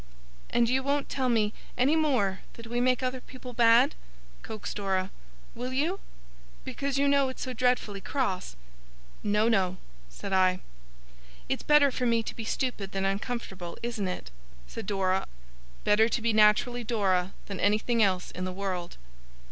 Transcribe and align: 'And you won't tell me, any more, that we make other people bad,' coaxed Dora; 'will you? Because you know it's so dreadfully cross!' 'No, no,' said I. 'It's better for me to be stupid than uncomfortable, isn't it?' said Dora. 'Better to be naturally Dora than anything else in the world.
'And 0.49 0.67
you 0.67 0.81
won't 0.81 1.09
tell 1.09 1.29
me, 1.29 1.53
any 1.77 1.95
more, 1.95 2.39
that 2.53 2.65
we 2.65 2.81
make 2.81 3.03
other 3.03 3.21
people 3.21 3.53
bad,' 3.53 3.93
coaxed 4.41 4.75
Dora; 4.77 5.11
'will 5.53 5.71
you? 5.71 5.99
Because 6.63 6.97
you 6.97 7.07
know 7.07 7.29
it's 7.29 7.43
so 7.43 7.53
dreadfully 7.53 8.01
cross!' 8.01 8.55
'No, 9.21 9.47
no,' 9.47 9.77
said 10.09 10.33
I. 10.33 10.61
'It's 11.49 11.61
better 11.61 11.91
for 11.91 12.07
me 12.07 12.23
to 12.23 12.35
be 12.35 12.43
stupid 12.45 12.93
than 12.93 13.05
uncomfortable, 13.05 13.77
isn't 13.83 14.07
it?' 14.07 14.31
said 14.65 14.87
Dora. 14.87 15.27
'Better 15.83 16.09
to 16.09 16.19
be 16.23 16.33
naturally 16.33 16.83
Dora 16.83 17.33
than 17.45 17.59
anything 17.59 18.01
else 18.01 18.31
in 18.31 18.43
the 18.43 18.51
world. 18.51 18.97